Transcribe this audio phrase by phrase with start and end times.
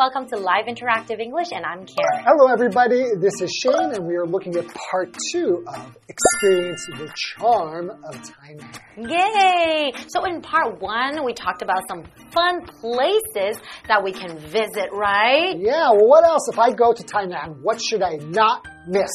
[0.00, 2.24] welcome to Live Interactive English and I'm Karen.
[2.24, 3.04] Hello, everybody.
[3.20, 8.14] This is Shane, and we are looking at part two of Experience the Charm of
[8.14, 8.78] Tainan.
[8.96, 9.92] Yay!
[10.08, 15.54] So in part one, we talked about some fun places that we can visit, right?
[15.58, 16.48] Yeah, well, what else?
[16.50, 19.10] If I go to Tainan, what should I not miss?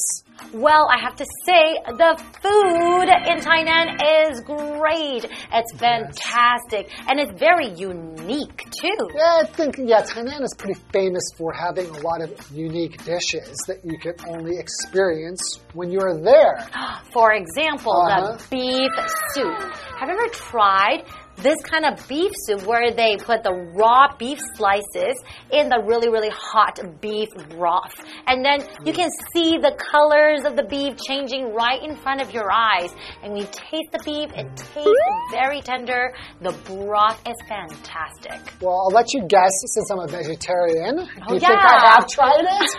[0.54, 5.26] Well, I have to say, the food in Tainan is great.
[5.52, 6.92] It's fantastic.
[7.10, 9.10] And it's very unique, too.
[9.16, 13.56] Yeah, I think, yeah, Tainan is pretty famous for having a lot of unique dishes
[13.68, 15.42] that you can only experience
[15.74, 16.68] when you are there.
[17.14, 18.38] For example, Uh-huh.
[18.38, 18.92] the beef
[19.34, 19.58] soup.
[19.98, 21.04] Have you ever tried
[21.38, 25.16] this kind of beef soup where they put the raw beef slices
[25.52, 27.96] in the really, really hot beef broth?
[28.28, 32.32] And then you can see the colors of the beef changing right in front of
[32.32, 32.94] your eyes.
[33.22, 34.92] And when you taste the beef, it tastes
[35.32, 36.14] very tender.
[36.42, 38.42] The broth is fantastic.
[38.62, 40.96] Well, I'll let you guess since I'm a vegetarian.
[40.96, 41.52] Do you think.
[41.52, 42.78] I have tried it?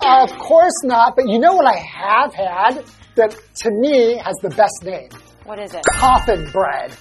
[0.00, 2.84] Uh, of course not, but you know what I have had
[3.16, 5.08] that to me has the best name?
[5.44, 5.82] What is it?
[5.84, 6.92] Coffin bread.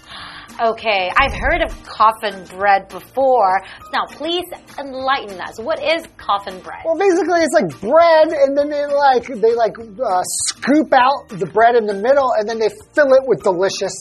[0.61, 3.61] Okay, I've heard of coffin bread before.
[3.91, 4.45] Now, please
[4.79, 5.59] enlighten us.
[5.59, 6.79] What is coffin bread?
[6.85, 11.45] Well, basically, it's like bread, and then they like they like uh, scoop out the
[11.45, 13.91] bread in the middle, and then they fill it with delicious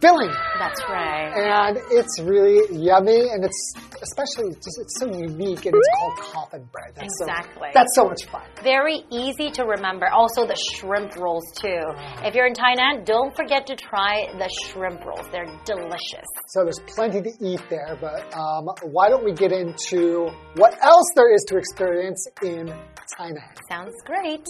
[0.00, 1.32] filling, That's right.
[1.34, 6.68] and it's really yummy, and it's especially just it's so unique, and it's called coffin
[6.72, 6.92] bread.
[6.94, 7.68] That's Exactly.
[7.68, 8.42] So, that's so much fun.
[8.62, 10.08] Very easy to remember.
[10.08, 11.82] Also, the shrimp rolls, too.
[12.24, 15.26] If you're in Tainan, don't forget to try the shrimp rolls.
[15.30, 16.26] They're delicious.
[16.48, 21.06] So there's plenty to eat there, but um, why don't we get into what else
[21.16, 22.72] there is to experience in
[23.18, 23.56] Tainan?
[23.68, 24.46] Sounds great.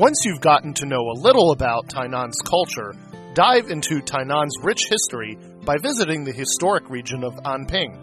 [0.00, 2.94] Once you've gotten to know a little about Tainan's culture,
[3.34, 8.00] dive into Tainan's rich history by visiting the historic region of Anping.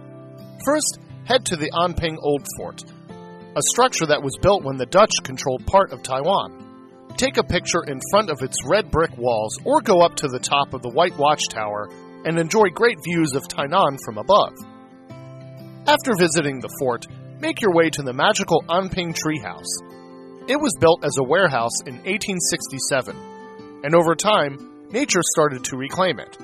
[0.63, 5.09] First, head to the Anping Old Fort, a structure that was built when the Dutch
[5.23, 7.09] controlled part of Taiwan.
[7.17, 10.37] Take a picture in front of its red brick walls or go up to the
[10.37, 11.89] top of the White Watchtower
[12.25, 14.53] and enjoy great views of Tainan from above.
[15.87, 17.07] After visiting the fort,
[17.41, 19.86] make your way to the magical Anping Treehouse.
[20.47, 23.15] It was built as a warehouse in 1867,
[23.83, 26.37] and over time, nature started to reclaim it.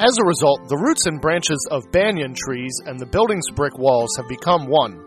[0.00, 4.10] As a result, the roots and branches of banyan trees and the building's brick walls
[4.16, 4.98] have become one,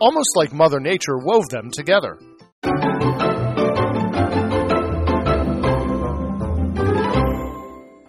[0.00, 2.18] almost like Mother Nature wove them together.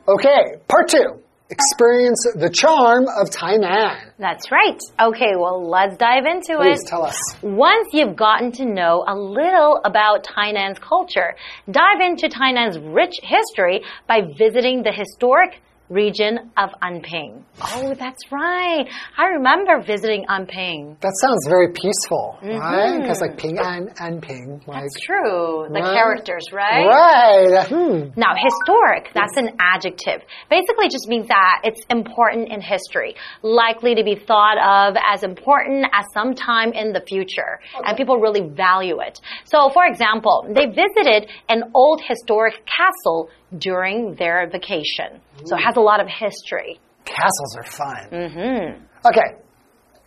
[0.09, 1.22] Okay, part two.
[1.52, 4.12] Experience the charm of Tainan.
[4.20, 4.80] That's right.
[5.02, 6.78] Okay, well, let's dive into it.
[6.78, 6.88] Please it.
[6.88, 7.18] tell us.
[7.42, 11.36] Once you've gotten to know a little about Tainan's culture,
[11.72, 15.59] dive into Tainan's rich history by visiting the historic
[15.90, 17.44] region of Anping.
[17.62, 18.86] Oh, that's right.
[19.18, 21.00] I remember visiting Anping.
[21.02, 23.02] That sounds very peaceful, right?
[23.02, 25.66] Because like Ping An and Ping, like That's true.
[25.68, 25.94] The Right.
[25.94, 26.86] characters, right?
[26.86, 27.68] right.
[27.68, 28.10] Hmm.
[28.16, 30.22] Now, historic, that's an adjective.
[30.50, 35.86] Basically, just means that it's important in history, likely to be thought of as important
[35.92, 39.20] at some time in the future, and people really value it.
[39.46, 45.22] So, for example, they visited an old historic castle during their vacation.
[45.46, 46.79] So, it has a lot of history.
[47.06, 48.09] Castles are fun.
[48.12, 48.85] Mm-hmm.
[49.06, 49.41] Okay,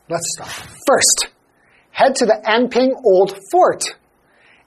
[0.09, 0.51] let's start.
[0.87, 1.29] First,
[1.91, 3.85] head to the Anping Old Fort,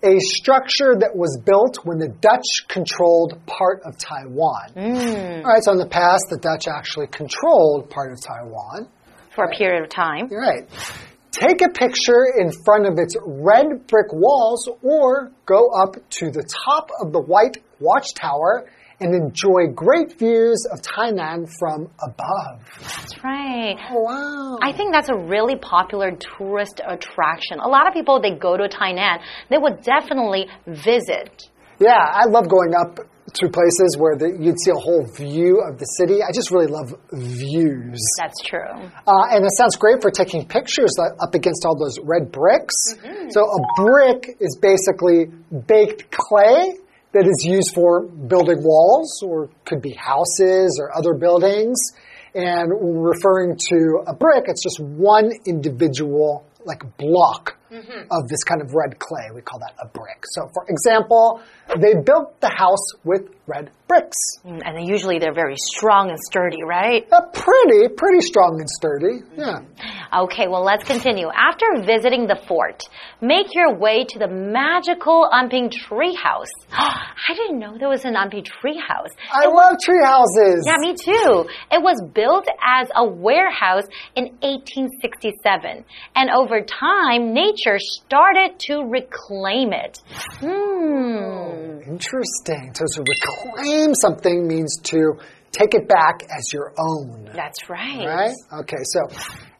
[0.03, 4.73] a structure that was built when the Dutch controlled part of Taiwan.
[4.75, 8.89] All right, so in the past, the Dutch actually controlled part of Taiwan.
[9.33, 10.27] For a period of time.
[10.29, 10.69] You're right.
[11.31, 16.47] Take a picture in front of its red brick walls or go up to the
[16.65, 18.67] top of the white watchtower
[18.99, 22.61] and enjoy great views of Tainan from above.
[22.81, 23.75] That's right.
[23.91, 24.57] Oh, wow.
[24.61, 27.59] I think that's a really popular tourist attraction.
[27.59, 29.19] A lot of people, they go to Tainan,
[29.49, 31.43] they would definitely visit.
[31.79, 32.99] Yeah, I love going up
[33.33, 36.23] to places where the, you'd see a whole view of the city.
[36.23, 37.99] I just really love views.
[38.17, 38.71] That's true.
[39.05, 42.75] Uh, and it sounds great for taking pictures up against all those red bricks.
[43.29, 45.25] So a brick is basically
[45.67, 46.75] baked clay
[47.15, 51.77] that is used for building walls or could be houses or other buildings.
[52.35, 52.69] And
[53.05, 58.99] referring to a brick, it's just one individual like block of this kind of red
[58.99, 59.29] clay.
[59.33, 60.23] We call that a brick.
[60.33, 61.41] So, for example,
[61.79, 64.17] they built the house with red bricks.
[64.45, 67.07] Mm, And usually they're very strong and sturdy, right?
[67.11, 69.21] Uh, pretty, pretty strong and sturdy.
[69.37, 69.59] Yeah.
[70.23, 71.27] Okay, well, let's continue.
[71.29, 72.81] After visiting the fort,
[73.21, 76.49] make your way to the magical Anping tree house.
[76.71, 79.09] I didn't know there was an Anping tree house.
[79.31, 80.65] I love tree houses.
[80.65, 81.45] Yeah, me too.
[81.71, 83.83] It was built as a warehouse
[84.15, 85.85] in 1867.
[86.15, 89.99] And over time, nature started to reclaim it.
[90.39, 91.81] Hmm.
[91.87, 92.73] Interesting.
[92.73, 95.19] So to reclaim something means to
[95.51, 97.29] take it back as your own.
[97.33, 98.05] That's right.
[98.05, 98.35] Right?
[98.61, 99.01] Okay, so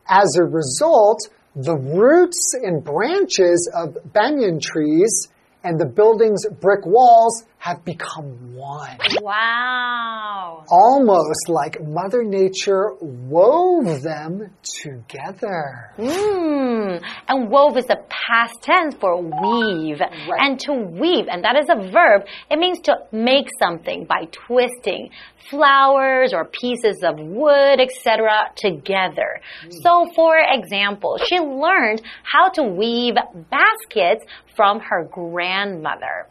[0.08, 1.20] as a result,
[1.56, 5.30] the roots and branches of banyan trees
[5.64, 8.96] and the building's brick walls have become one.
[9.22, 10.66] Wow.
[10.70, 15.90] Almost like Mother Nature wove them together.
[15.96, 17.04] Hmm.
[17.28, 20.00] And wove is the past tense for weave.
[20.38, 25.10] And to weave, and that is a verb, it means to make something by twisting
[25.50, 29.42] flowers or pieces of wood, etc., together.
[29.82, 33.16] So, for example, she learned how to weave
[33.50, 34.24] baskets
[34.56, 36.28] from her grandmother.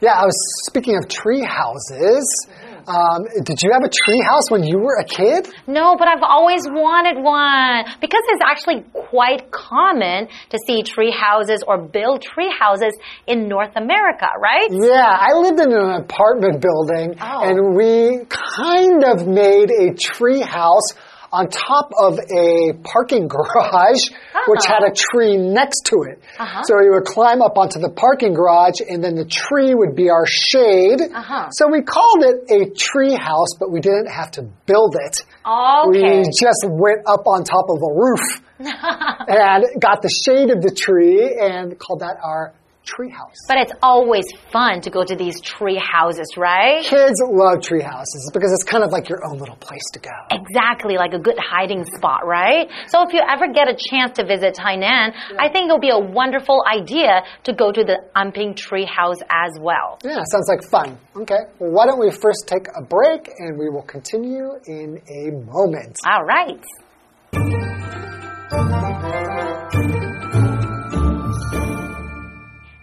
[0.00, 0.36] Yeah, I was
[0.68, 2.24] speaking of tree houses.
[2.86, 5.48] Um, did you have a tree house when you were a kid?
[5.66, 11.64] No, but I've always wanted one because it's actually quite common to see tree houses
[11.66, 12.96] or build tree houses
[13.26, 14.68] in North America, right?
[14.70, 17.42] Yeah, I lived in an apartment building Oh.
[17.42, 20.86] and we kind of made a tree house
[21.32, 24.10] on top of a parking garage,
[24.48, 26.22] which had a tree next to it.
[26.38, 26.62] Uh-huh.
[26.62, 30.10] So we would climb up onto the parking garage and then the tree would be
[30.10, 31.00] our shade.
[31.00, 31.50] Uh-huh.
[31.50, 35.22] So we called it a tree house, but we didn't have to build it.
[35.46, 36.20] Okay.
[36.20, 40.74] We just went up on top of a roof and got the shade of the
[40.74, 42.54] tree and called that our
[42.86, 43.36] tree house.
[43.48, 46.82] But it's always fun to go to these tree houses, right?
[46.84, 50.10] Kids love tree houses because it's kind of like your own little place to go.
[50.30, 52.70] Exactly, like a good hiding spot, right?
[52.88, 55.98] So if you ever get a chance to visit Tainan, I think it'll be a
[55.98, 59.98] wonderful idea to go to the Anping tree house as well.
[60.04, 60.98] Yeah, sounds like fun.
[61.16, 65.30] Okay, well, why don't we first take a break and we will continue in a
[65.32, 65.98] moment.
[66.06, 66.62] All right.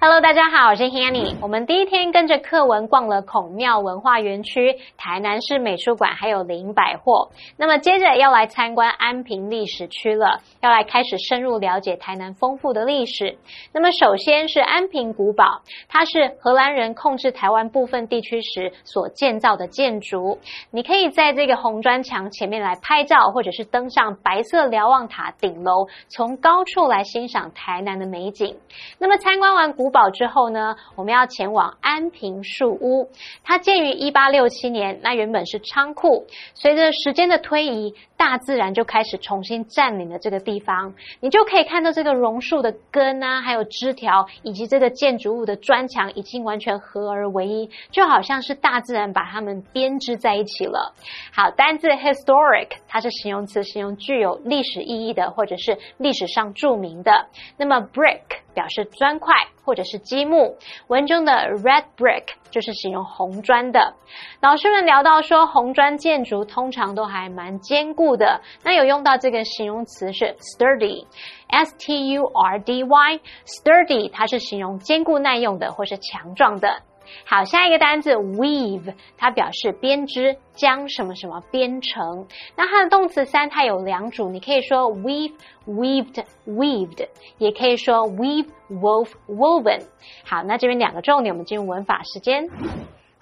[0.06, 1.34] Hello，大家好，我是 Hanny。
[1.40, 7.30] 我们第一天跟着课文逛了孔庙文化园区、台南市美术馆，还有林百货。
[7.56, 13.38] 那么接着要来参观安平历史区了，要来开始深入了解台南丰富的历史。
[13.72, 20.38] 那么首先是安平古堡，它是荷兰人控制台湾部分地区时所建造的建筑。
[20.70, 28.58] 你可以在这个红砖墙前面来拍照，或者是登上白色瞭望塔顶楼，从高处来欣赏台南的美景。
[29.00, 33.10] 那么参观完古堡之后呢，我们要前往安平树屋。
[33.46, 40.94] 它建于一八六七年，那原本是仓库，随着时间的推移，大自然就开始重新占领了这个地方。
[41.20, 50.94] 你就可以看到这个榕树的根啊，还有枝条，以及这个建筑物的砖墙已经完全合而为一，就好像是大自然把它们编织在一起了。
[51.34, 57.28] 好，单字 historic 它是形容词，形容具有历史意义的，或者是历史上著名的。
[57.58, 58.22] 那么 brick
[58.54, 60.56] 表示砖块或者是积木，
[60.88, 63.96] 文中的 red brick 就是形容红砖的。
[64.40, 71.06] 老师们聊到说，红砖建筑通常都还蛮坚固的，那有用到这个形容词是 sturdy。
[71.48, 76.82] S T U R D Y，sturdy 它是形容坚固耐用的或是强壮的。
[77.26, 82.28] 好，下一个单字 weave，它表示编织，将什么什么编成。
[82.56, 85.34] 那它的动词三，它有两组，你可以说 weave、
[85.68, 89.84] weaved、weaved，也可以说 weave、wove、woven。
[90.26, 92.50] 好，那这边两个重点，我们进入文法时间。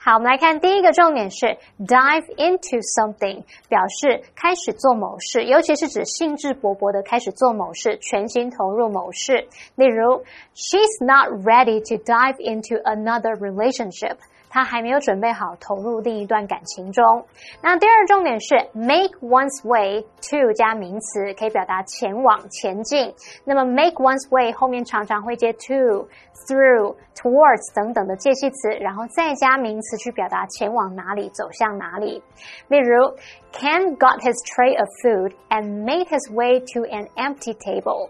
[0.04, 1.46] 好，我们来看第一个重点是
[1.86, 9.48] dive into something，表示开始做某事，尤其是指兴致勃勃的开始做某事，全心投入某事。
[9.76, 10.24] 例如
[10.56, 14.18] ，She's not ready to dive into another relationship。
[14.52, 17.26] 他还没有准备好投入另一段感情中。
[17.64, 23.14] 那第二重点是 make one's way to 加名词，可以表达前往、前进。
[23.46, 26.06] 那么 make one's way 后面常常会接 to、
[26.46, 32.22] through、towards 等等的介系词，然后再加名词去表达前往哪里、走向哪里。
[32.68, 33.16] 例如
[33.54, 38.10] ，Ken got his tray of food and made his way to an empty table。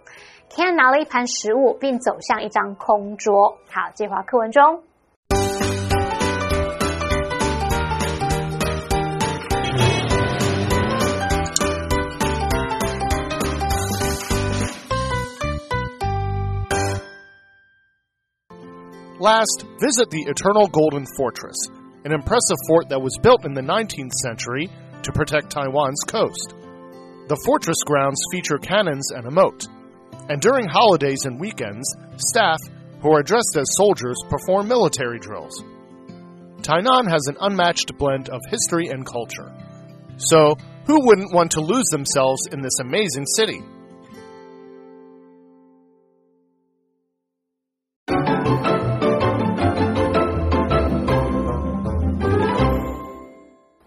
[0.49, 3.57] Ken 拿了一盘食物，并走向一张空桌。
[3.69, 4.81] 好，这句话课文中。
[19.21, 21.69] Last, visit the Eternal Golden Fortress,
[22.05, 24.67] an impressive fort that was built in the 19th century
[25.03, 26.55] to protect Taiwan's coast.
[27.27, 29.67] The fortress grounds feature cannons and a moat.
[30.27, 31.85] And during holidays and weekends,
[32.17, 32.57] staff,
[33.03, 35.53] who are dressed as soldiers, perform military drills.
[36.65, 39.53] Tainan has an unmatched blend of history and culture.
[40.17, 43.61] So, who wouldn't want to lose themselves in this amazing city?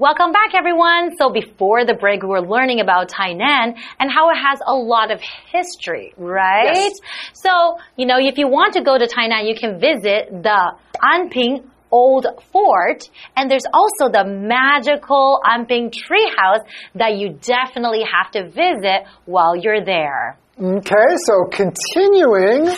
[0.04, 1.16] Welcome back, everyone.
[1.16, 5.10] So before the break, we were learning about Tainan and how it has a lot
[5.10, 5.18] of
[5.50, 6.74] history, right?
[6.74, 6.92] Yes.
[7.32, 11.64] So, you know, if you want to go to Tainan, you can visit the Anping
[11.90, 19.08] Old Fort, and there's also the magical Anping Treehouse that you definitely have to visit
[19.24, 20.36] while you're there.
[20.60, 22.76] Okay, so continuing.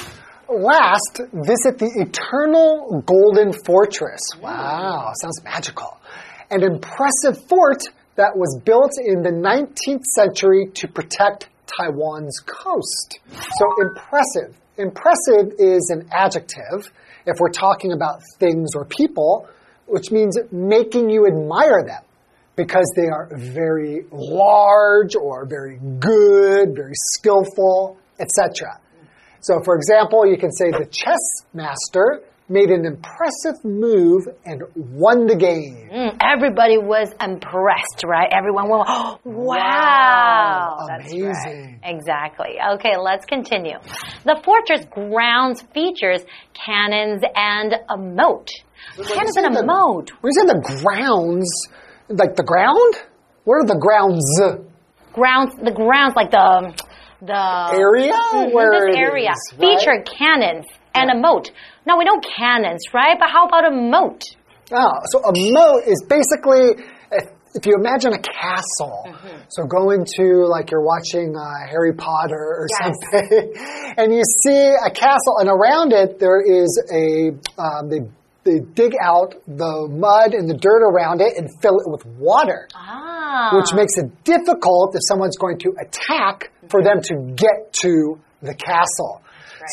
[0.48, 4.20] Last, visit the Eternal Golden Fortress.
[4.40, 5.98] Wow, sounds magical.
[6.50, 7.82] An impressive fort
[8.16, 13.18] that was built in the 19th century to protect Taiwan's coast.
[13.30, 14.56] So impressive.
[14.78, 16.90] Impressive is an adjective
[17.26, 19.48] if we're talking about things or people,
[19.86, 22.02] which means making you admire them
[22.56, 28.80] because they are very large or very good, very skillful, etc.
[29.40, 35.26] So, for example, you can say the chess master made an impressive move and won
[35.26, 35.88] the game.
[35.92, 38.28] Mm, everybody was impressed, right?
[38.32, 40.76] Everyone went, oh, wow.
[40.78, 41.24] Wow, amazing.
[41.24, 41.78] right.
[41.82, 42.56] Exactly.
[42.74, 43.78] Okay, let's continue.
[44.24, 46.22] The fortress grounds features
[46.54, 48.48] cannons and a moat.
[48.96, 50.10] Cannons and a the- moat.
[50.20, 51.50] When you say the grounds,
[52.08, 52.94] like the ground?
[53.44, 54.24] What are the grounds?
[55.12, 56.74] Grounds, the grounds like the,
[57.22, 58.12] the Area?
[58.12, 59.60] Mhm, Where this area is, right?
[59.78, 61.50] feature cannons and a moat.
[61.86, 63.16] Now we know cannons, right?
[63.18, 64.22] But how about a moat?
[64.72, 66.82] Oh, so a moat is basically
[67.54, 69.14] if, you imagine a castle.
[69.48, 72.94] So go into like you're watching uh, Harry Potter or Yes.
[73.12, 73.54] something,
[73.96, 78.00] and you see a castle, and around it there is a um, they
[78.44, 82.68] they dig out the mud and the dirt around it and fill it with water.
[82.74, 83.50] Ah.
[83.56, 88.54] which makes it difficult if someone's going to attack for them to get to the
[88.54, 89.20] castle.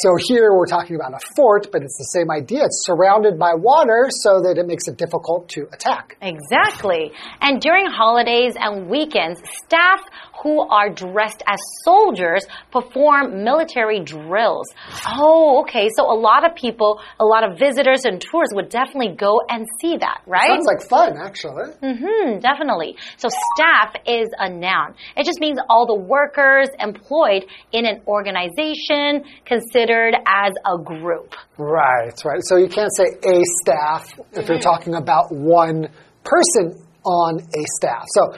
[0.01, 2.65] So here we're talking about a fort, but it's the same idea.
[2.65, 6.17] It's surrounded by water so that it makes it difficult to attack.
[6.21, 7.11] Exactly.
[7.41, 10.01] And during holidays and weekends, staff
[10.43, 14.67] who are dressed as soldiers perform military drills.
[15.07, 15.89] Oh, okay.
[15.95, 19.65] So a lot of people, a lot of visitors and tourists would definitely go and
[19.81, 20.49] see that, right?
[20.49, 21.71] Sounds like fun, actually.
[21.81, 22.97] Mm hmm, definitely.
[23.17, 24.95] So staff is a noun.
[25.15, 31.35] It just means all the workers employed in an organization considered as a group.
[31.57, 32.41] Right, right.
[32.43, 35.87] So you can't say a staff if you're talking about one
[36.23, 38.05] person on a staff.
[38.07, 38.33] So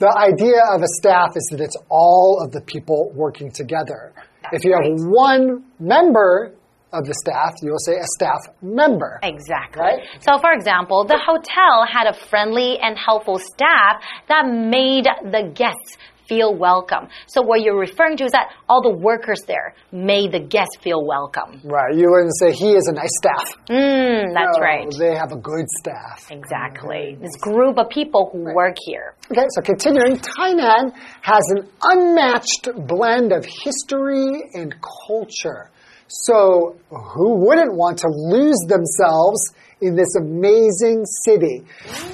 [0.00, 4.12] the idea of a staff is that it's all of the people working together.
[4.52, 6.54] if you have one member
[6.92, 9.20] of the staff, you'll say a staff member.
[9.22, 9.82] Exactly.
[9.82, 10.00] Right?
[10.20, 15.98] So, for example, the hotel had a friendly and helpful staff that made the guests
[16.30, 17.08] feel welcome.
[17.26, 21.04] So, what you're referring to is that all the workers there made the guests feel
[21.04, 21.60] welcome.
[21.64, 21.92] Right.
[21.96, 23.48] You wouldn't say he is a nice staff.
[23.68, 24.86] Mm, that's No, right.
[24.96, 26.30] They have a good staff.
[26.30, 27.18] Exactly.
[27.20, 29.14] This group of people who work here.
[29.30, 34.74] Okay, so continuing, Tainan has an unmatched blend of history and
[35.08, 35.70] culture.
[36.12, 41.62] So, who wouldn't want to lose themselves in this amazing city?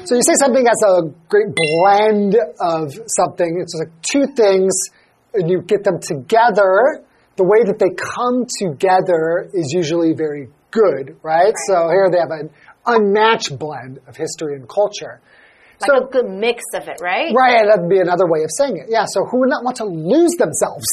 [0.05, 3.59] So, you say something has a great blend of something.
[3.59, 4.75] It's like two things,
[5.33, 7.03] and you get them together.
[7.37, 11.55] The way that they come together is usually very good, right?
[11.67, 12.51] So, here they have an
[12.85, 15.23] unmatched blend of history and culture.
[15.81, 17.33] Like a good mix of it, right?
[17.35, 18.91] Right, that'd be another way of saying it.
[18.91, 20.85] Yeah, so who would not want to lose themselves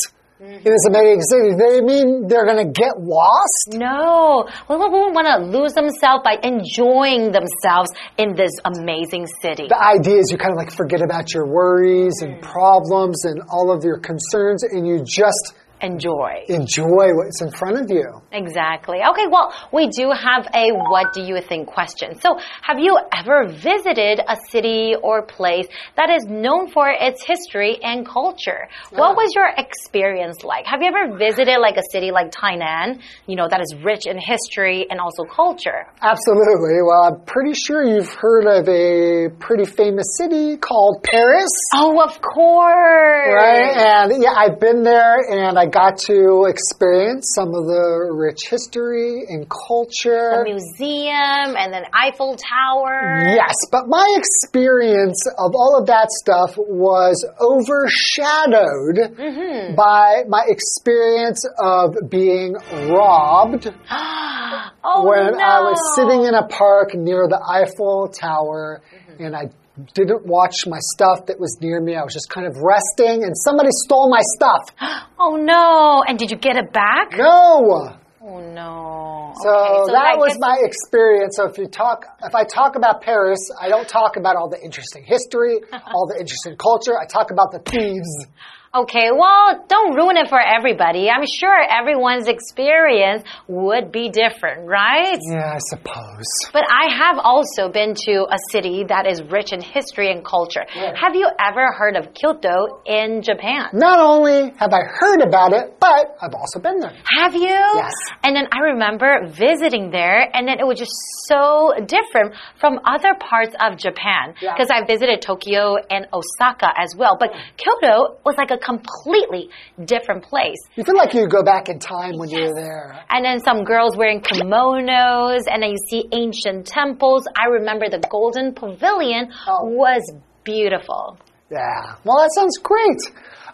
[0.43, 0.67] Mm-hmm.
[0.67, 1.55] in this amazing city?
[1.55, 3.79] They mean they're going to get lost?
[3.79, 4.43] No.
[4.67, 9.67] Well, who would want to lose themselves by enjoying themselves in this amazing city?
[9.69, 12.41] The idea is you kind of like forget about your worries and Mm.
[12.41, 15.53] problems and all of your concerns and you just
[15.83, 16.45] Enjoy.
[16.47, 18.07] enjoy what's in front of you.
[18.31, 18.99] Exactly.
[19.11, 22.15] Okay, well, we do have a what do you think question.
[22.21, 27.83] So, have you ever visited a city or place that is known for its history
[27.83, 28.69] and culture?
[28.91, 30.65] What was your experience like?
[30.67, 34.17] Have you ever visited like a city like Tainan, you know, that is rich in
[34.17, 35.85] history and also culture?
[36.01, 36.79] Absolutely.
[36.87, 41.51] Well, I'm pretty sure you've heard of a pretty famous city called Paris.
[41.75, 43.27] Oh, of course.
[43.35, 43.75] Right?
[43.75, 49.25] And yeah, I've been there and I got to experience some of the rich history
[49.27, 50.43] and culture.
[50.45, 53.25] The museum and then Eiffel Tower.
[53.35, 59.75] Yes, but my experience of all of that stuff was overshadowed Mm-hmm.
[59.75, 67.27] by my experience of being robbed oh, when I was sitting in a park near
[67.27, 69.23] the Eiffel Tower Mm-hmm.
[69.23, 69.49] and I
[69.93, 71.95] didn't watch my stuff that was near me.
[71.95, 74.69] I was just kind of resting and somebody stole my stuff.
[75.25, 76.03] Oh no!
[76.05, 77.13] And did you get it back?
[77.15, 77.95] No!
[78.21, 79.31] Oh no.
[79.41, 81.37] So, okay, that was my experience.
[81.37, 84.61] So if you talk, if I talk about Paris, I don't talk about all the
[84.61, 86.99] interesting history, all the interesting culture.
[86.99, 88.27] I talk about the thieves.
[88.75, 91.07] Okay, well, don't ruin it for everybody.
[91.07, 95.19] I'm sure everyone's experience would be different, right?
[95.29, 96.25] Yeah, I suppose.
[96.51, 100.65] But I have also been to a city that is rich in history and culture.
[100.73, 103.69] Have you ever heard of Kyoto in Japan?
[103.73, 106.97] Not only have I heard about it, but I've also been there.
[107.19, 107.53] Have you?
[107.75, 107.93] Yes.
[108.23, 113.13] And then I remember visiting there, and then it was just so different from other
[113.19, 114.33] parts of Japan.
[114.41, 114.55] Yeah.
[114.57, 117.17] Because I visited Tokyo and Osaka as well.
[117.19, 119.49] But Kyoto was like a completely
[119.85, 120.57] different place.
[120.75, 123.03] You feel like you go back in time when you're there.
[123.09, 127.27] And then some girls wearing kimonos, and then you see ancient temples.
[127.35, 129.65] I remember the Golden Pavilion Oh.
[129.65, 130.01] was
[130.43, 131.17] beautiful.
[131.49, 131.95] Yeah.
[132.03, 132.99] Well, that sounds great.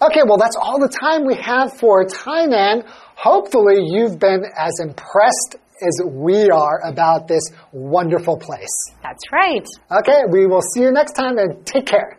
[0.01, 2.88] Okay, well, that's all the time we have for Tainan.
[3.16, 8.75] Hopefully, you've been as impressed as we are about this wonderful place.
[9.04, 9.66] That's right.
[10.00, 12.18] Okay, we will see you next time and take care.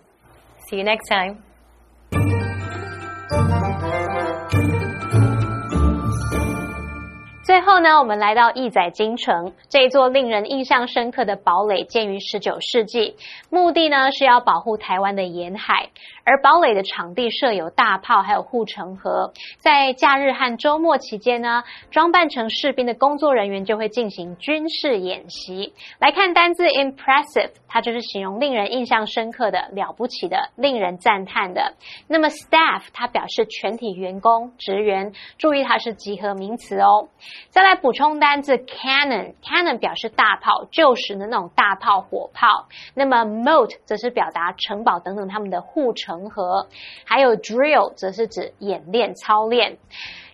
[0.68, 1.42] See you next time.
[7.70, 13.14] 后呢，我们来到义载京城这一座令人印象深刻的堡垒，建于十九世纪，
[13.48, 15.90] 目的呢是要保护台湾的沿海。
[16.31, 19.33] 而堡垒的场地设有大炮，还有护城河。
[19.59, 25.73] 在假日和周末期间呢，装扮成士兵的工作人员就会进行军事演习。
[25.99, 31.75] 来看单字 impressive，它就是形容令人印象深刻的、了不起的、令人赞叹的。
[32.07, 37.09] 那么 staff 它表示全体员工、职员，注意它是集合名词哦。
[37.49, 42.69] 再来补充单字 cannon，cannon 表示大炮，旧时的那种大炮、火炮。
[42.95, 46.66] 那么 moat 则是表达城堡等等他们的护城河，
[47.04, 49.78] 还有 drill 则是指演练、操练。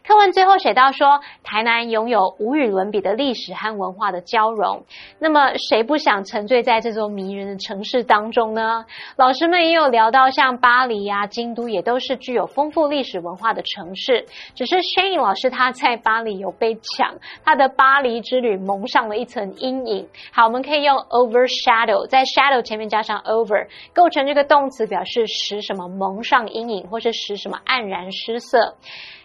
[0.07, 4.85] 课文最后写到说，台南拥有无与伦比的历史和文化的交融。
[5.19, 8.85] 那么，谁不想沉醉在这座迷人的城市当中呢？
[9.17, 14.27] 老师们也有聊到，像巴黎啊、京都也都是具有丰富历史文化的城市。
[14.55, 20.07] 只是 Shane 老师他在巴黎有被抢，他的巴黎之旅蒙上了一层阴影。
[20.31, 28.77] 好，我们可以用 overshadow，在 shadow 前面加上 over，构成这个动词，表示使什么蒙上阴影，或是使什么黯然失色。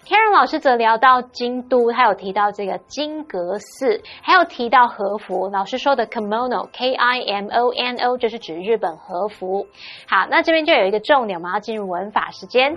[0.03, 5.49] Karen 老师则聊到京都，他有提到这个金阁寺，还有提到和服。
[5.49, 9.67] 老师说的 kimono，k i m o n o，就是指日本和服。
[10.07, 12.75] 好，那这边就有一个重点，我们要进入文法时间。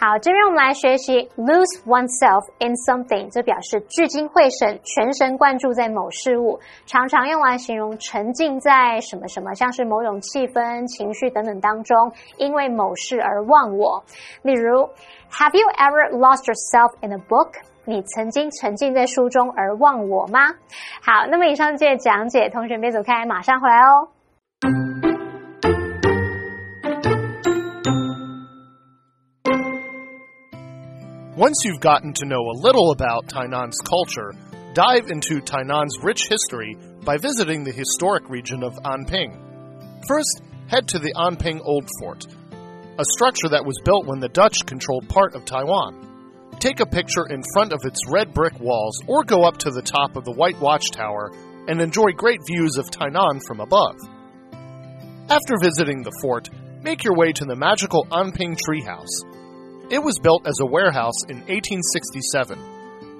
[0.00, 14.04] 好，这边我们来学习 lose oneself in something，这表示聚精会神、全神贯注在某事物，常常用来形容沉浸在什么什么，像是某种气氛、情绪等等当中，因为某事而忘我。
[14.42, 14.88] 例如
[15.32, 17.54] ，Have you ever lost yourself in a book？
[17.84, 20.54] 你曾经沉浸在书中而忘我吗？
[21.02, 24.10] 好，那么以上这些讲解，同学别走开，马上回来哦。
[31.38, 34.32] Once you've gotten to know a little about Tainan's culture,
[34.74, 39.38] dive into Tainan's rich history by visiting the historic region of Anping.
[40.08, 42.26] First, head to the Anping Old Fort,
[42.98, 46.50] a structure that was built when the Dutch controlled part of Taiwan.
[46.58, 49.80] Take a picture in front of its red brick walls or go up to the
[49.80, 51.30] top of the White Watchtower
[51.68, 53.94] and enjoy great views of Tainan from above.
[55.30, 56.50] After visiting the fort,
[56.82, 59.37] make your way to the magical Anping Treehouse.
[59.90, 62.58] It was built as a warehouse in 1867,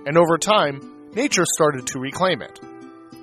[0.05, 2.61] and over time, nature started to reclaim it.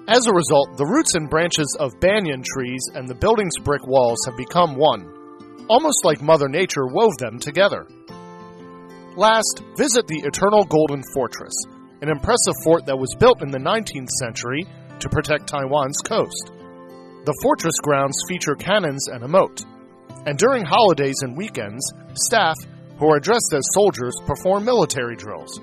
[0.07, 4.17] As a result, the roots and branches of banyan trees and the building's brick walls
[4.25, 5.05] have become one,
[5.69, 7.85] almost like Mother Nature wove them together.
[9.15, 11.53] Last, visit the Eternal Golden Fortress,
[12.01, 14.65] an impressive fort that was built in the 19th century
[14.99, 16.51] to protect Taiwan's coast.
[17.25, 19.61] The fortress grounds feature cannons and a moat,
[20.25, 22.57] and during holidays and weekends, staff
[22.97, 25.59] who are dressed as soldiers perform military drills.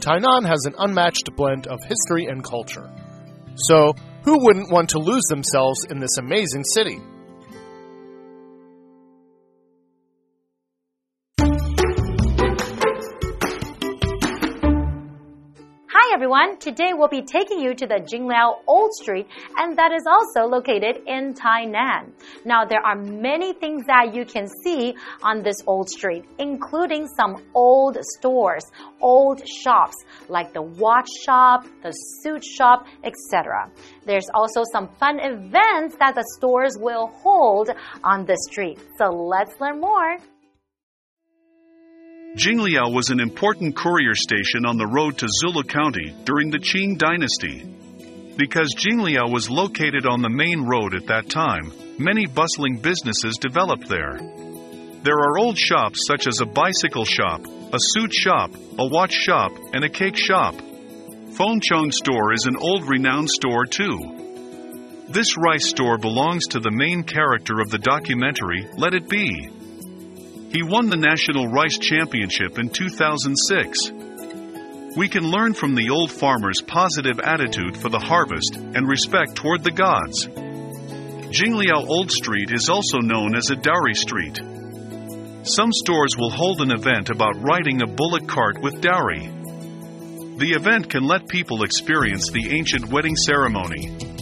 [0.00, 2.90] Tainan has an unmatched blend of history and culture.
[3.56, 3.94] So,
[4.24, 7.00] who wouldn't want to lose themselves in this amazing city?
[16.16, 16.58] Everyone.
[16.58, 19.26] Today we'll be taking you to the Jingliao Old Street,
[19.58, 22.12] and that is also located in Tainan.
[22.42, 27.44] Now, there are many things that you can see on this old street, including some
[27.54, 28.64] old stores,
[29.02, 29.96] old shops,
[30.30, 33.70] like the watch shop, the suit shop, etc.
[34.06, 37.68] There's also some fun events that the stores will hold
[38.02, 38.78] on the street.
[38.96, 40.16] So let's learn more.
[42.36, 46.98] Jingliao was an important courier station on the road to Zhuluo County during the Qing
[46.98, 47.64] dynasty.
[48.36, 53.88] Because Jingliao was located on the main road at that time, many bustling businesses developed
[53.88, 54.18] there.
[55.02, 59.52] There are old shops such as a bicycle shop, a suit shop, a watch shop,
[59.72, 60.56] and a cake shop.
[60.56, 63.98] Fengcheng store is an old renowned store too.
[65.08, 69.55] This rice store belongs to the main character of the documentary Let It Be.
[70.50, 73.90] He won the National Rice Championship in 2006.
[74.96, 79.64] We can learn from the old farmer's positive attitude for the harvest and respect toward
[79.64, 80.26] the gods.
[80.26, 84.40] Jingliao Old Street is also known as a dowry street.
[85.42, 89.26] Some stores will hold an event about riding a bullock cart with dowry.
[90.38, 94.15] The event can let people experience the ancient wedding ceremony.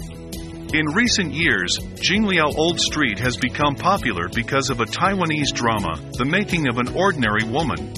[0.75, 6.25] In recent years, Jingliao Old Street has become popular because of a Taiwanese drama, The
[6.25, 7.95] Making of an Ordinary Woman.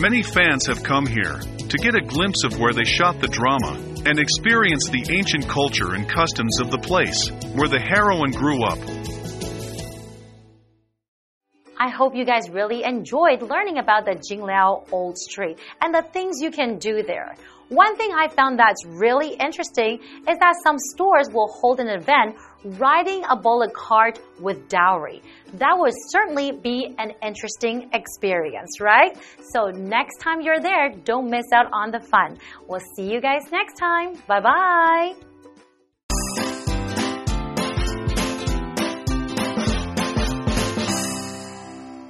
[0.00, 3.78] Many fans have come here to get a glimpse of where they shot the drama
[4.04, 8.80] and experience the ancient culture and customs of the place where the heroine grew up.
[11.82, 16.36] I hope you guys really enjoyed learning about the Jingliao Old Street and the things
[16.40, 17.34] you can do there.
[17.70, 19.98] One thing I found that's really interesting
[20.30, 25.22] is that some stores will hold an event riding a bullock cart with dowry.
[25.54, 29.18] That would certainly be an interesting experience, right?
[29.52, 32.38] So next time you're there, don't miss out on the fun.
[32.68, 34.14] We'll see you guys next time.
[34.28, 35.31] Bye bye.